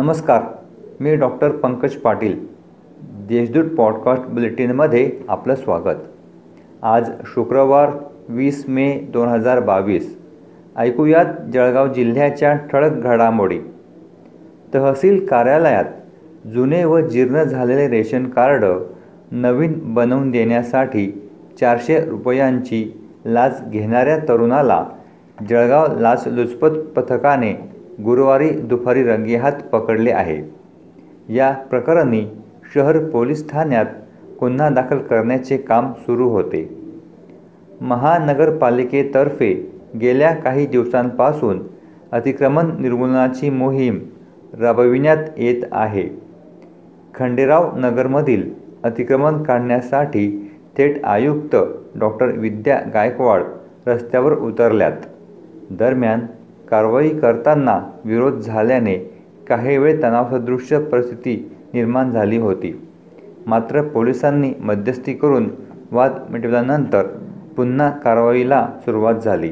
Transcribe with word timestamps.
नमस्कार 0.00 0.42
मी 1.00 1.16
doctor 1.16 1.50
Pankaj 1.50 1.90
Patil 1.90 2.46
Deshdoot 3.02 3.64
podcast 3.64 4.22
बुलेटिनमध्ये 4.22 5.12
आपलं 5.28 5.54
स्वागत. 5.54 5.96
आज 6.82 7.10
शुक्रवार 7.26 7.90
वीस 8.28 8.64
मे 8.68 9.00
दोन 9.12 9.28
हजार 9.28 9.60
बावीस. 9.60 10.18
ऐकूयात 10.76 11.24
जळगाव 11.52 11.92
जिल्ह्याच्या 11.92 12.54
ठळक 12.54 12.90
घडामोडी. 12.90 13.58
तहसील 14.74 15.26
कार्यालयात 15.26 15.84
जुने 16.46 16.84
व 16.84 17.00
जीर्ण 17.00 17.42
झालेले 17.42 17.88
रेशन 17.88 18.26
कार्ड 18.26 18.64
नवीन 19.30 19.94
बनवून 19.94 20.30
देण्यासाठी 20.30 21.30
चारशे 21.60 22.04
रुपयांची 22.04 23.08
लाच 23.26 23.70
घेणाऱ्या 23.70 24.18
तरुणाला 24.18 24.86
जळगाव 25.50 25.86
लाचलुचपत 25.98 26.78
पथकाने 26.96 27.79
गुरुवारी 28.04 28.50
दुपारी 28.50 29.02
रंगेहात 29.02 29.52
पकडले 29.52 30.10
आहे. 30.10 30.60
या 31.34 31.52
प्रकरणी 31.52 32.26
शहर 32.74 32.98
पोलीस 32.98 33.50
ठाण्यात 33.50 33.86
गुन्हा 34.40 34.68
दाखल 34.68 34.98
करण्याचे 34.98 35.56
काम 35.56 35.92
सुरू 35.92 36.28
होते. 36.28 36.78
महानगरपालिकेतर्फे 37.80 39.70
गेल्या 40.00 40.34
काही 40.34 40.66
दिवसांपासून 40.66 41.60
अतिक्रमण 42.12 42.80
निर्मूलनाची 42.80 43.50
मोहीम 43.50 43.98
राबविण्यात 44.60 45.16
येत 45.36 45.62
आहे. 45.72 46.08
खंडेराव 47.14 47.76
नगरमधील 47.76 48.50
अतिक्रमण 48.82 49.42
काढण्यासाठी 49.42 50.52
थेट 50.78 51.04
आयुक्त 51.04 51.56
डॉक्टर 51.94 52.26
विद्या 52.26 52.80
गायकवाड 52.94 53.42
रस्त्यावर 53.86 54.38
उतरल्यात. 54.38 54.92
दरम्यान 55.70 56.20
कारवाई 56.70 57.08
करताना 57.08 57.78
विरोध 58.04 58.38
झाल्याने 58.40 58.96
काही 59.48 59.76
वेळ 59.76 60.02
तणावसदृश्य 60.02 60.78
परिस्थिती 60.78 61.52
निर्माण 61.74 62.10
झाली 62.10 62.38
होती. 62.38 62.72
मात्र 63.46 63.82
पोलिसांनी 63.82 64.52
मध्यस्थी 64.60 65.12
करून 65.14 65.48
वाद 65.92 66.12
मिटवल्यानंतर 66.30 67.06
पुन्हा 67.56 67.90
कारवाईला 67.90 68.66
सुरुवात 68.80 69.14
झाली. 69.14 69.50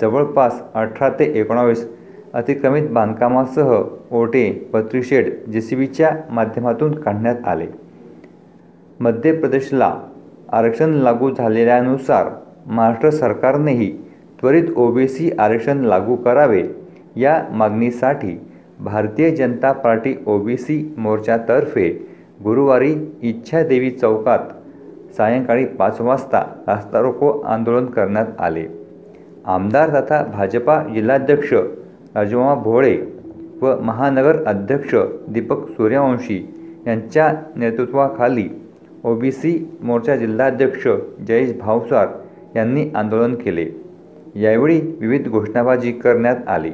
जवळपास 0.00 0.62
अठरा 0.74 1.08
ते 1.08 1.32
एकोणावीस 1.40 1.88
अतिक्रमित 2.34 2.88
बांधकामासह 2.90 3.82
ओटे 4.10 4.50
पत्रीशेड 4.72 5.32
जेसीबीच्या 5.52 6.10
माध्यमातून 6.30 6.94
काढण्यात 6.94 7.36
आले. 7.46 7.66
मध्य 9.00 9.32
प्रदेशला 9.32 9.94
आरक्षण 10.52 10.90
लागू 10.90 11.30
झालेल्यानुसार 11.30 12.28
महाराष्ट्र 12.66 13.10
सरकारनेही 13.10 13.92
त्वरित 14.44 14.66
ओबीसी 14.76 15.30
आरक्षण 15.38 15.78
लागू 15.84 16.14
करावे 16.16 16.62
या 17.16 17.36
मागणीसाठी 17.50 18.36
भारतीय 18.84 19.30
जनता 19.30 19.70
पार्टी 19.72 20.14
ओबीसी 20.26 20.76
मोर्चातर्फे 20.98 21.88
गुरुवारी 22.44 22.92
इच्छादेवी 23.22 23.90
चौकात 23.90 24.50
सायंकाळी 25.16 25.64
पाच 25.78 26.00
वाजता 26.00 26.42
रास्ता 26.66 27.00
रोको 27.02 27.30
आंदोलन 27.40 27.86
करण्यात 27.86 28.26
आले. 28.38 28.64
आमदार 29.44 29.90
तथा 29.90 30.22
भाजपा 30.32 30.78
जिल्हाध्यक्ष 30.94 31.52
राजमामा 31.52 32.54
भोळे 32.54 32.96
व 33.62 33.74
महानगर 33.80 34.42
अध्यक्ष 34.46 34.94
दीपक 35.28 35.68
सूर्यवंशी 35.68 36.38
यांच्या 36.86 37.32
नेतृत्वाखाली 37.56 38.48
ओबीसी 39.04 39.56
मोर्चा 39.82 40.16
जिल्हाध्यक्ष 40.16 40.86
जयेश 41.28 41.56
भावसार 41.60 42.08
यांनी 42.56 42.88
आंदोलन 42.94 43.34
केले. 43.34 43.66
यावेळी 44.34 44.80
विविध 45.00 45.28
घोषणाबाजी 45.28 45.92
करण्यात 45.92 46.36
आली. 46.46 46.70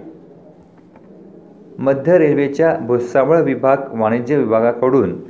मध्य 1.78 2.18
रेल्वेच्या 2.18 2.76
भुसावळ 2.80 3.42
विभाग 3.42 3.76
वाणिज्य 3.92 4.36
विभागाकडून 4.36 5.20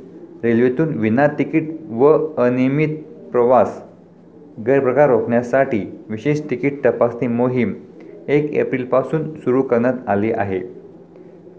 रेल्वेतून 0.43 0.97
विना 0.97 1.27
तिकीट 1.27 1.69
व 1.89 2.27
अनियमित 2.37 2.97
प्रवास 3.31 3.83
गैरप्रकार 4.67 5.09
रोखण्यासाठी 5.09 5.99
विशेष 6.09 6.41
तिकीट 6.49 6.85
तपासणी 6.85 7.27
मोहीम 7.27 7.73
एक 8.27 8.53
एप्रिलपासून 8.53 9.33
सुरू 9.33 9.61
करण्यात 9.61 9.93
आली 10.07 10.31
आहे. 10.31 10.59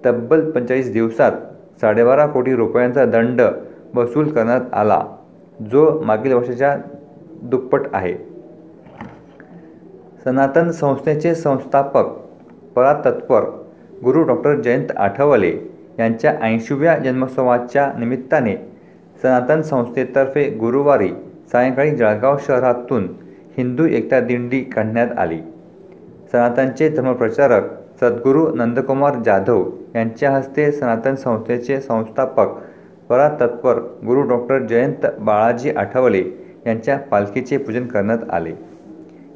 तब्बल 0.07 0.51
पंचेचाळीस 0.51 0.93
दिवसात 0.93 1.33
साडेबारा 1.81 2.27
कोटी 2.27 2.55
रुपयांचा 2.55 3.05
दंड 3.05 3.43
वसूल 3.95 4.29
करण्यात 4.29 4.61
आला 4.73 5.01
जो 5.73 6.03
मागील 6.03 6.33
वर्षाच्या 6.33 6.77
दुप्पट 7.43 7.81
आहे. 7.93 8.32
सनातन 10.25 10.71
संस्थेचे 10.71 11.35
संस्थापक 11.35 12.07
परातत्पर 12.77 13.45
गुरु 14.05 14.23
डॉक्टर 14.23 14.61
जयंत 14.61 14.93
आठवले 14.97 15.51
यांच्या 15.99 16.35
ऐंशीव्या 16.43 16.97
जन्मोत्सवाच्या 16.99 17.91
निमित्ताने 17.99 18.55
सनातन 19.23 19.63
संस्थेतर्फे 19.63 20.49
गुरुवारी 20.51 21.09
सायंकाळी 21.53 21.91
जळगाव 21.91 22.37
शहरातून 22.47 23.09
हिंदू 23.57 23.87
एकता 23.87 24.21
दिंडी 24.21 24.61
काढण्यात 24.65 25.19
आली. 25.19 25.39
सनातनचे 26.33 26.89
धर्मप्रचारक 26.89 27.71
सद्गुरू 28.01 28.47
नंदकुमार 28.55 29.23
जाधव 29.25 29.71
यांच्या 29.95 30.31
हस्ते 30.31 30.73
सनातन 30.73 31.15
संस्थेचे 31.15 31.81
संस्थापक 31.81 32.59
परातत्पर 33.09 33.79
गुरु 34.07 34.23
डॉक्टर 34.29 34.59
जयंत 34.59 35.07
बाळाजी 35.21 35.71
आठवले 35.71 36.23
यांच्या 36.67 36.99
पालखीचे 37.11 37.57
पूजन 37.57 37.87
करण्यात 37.87 38.19
आले. 38.31 38.53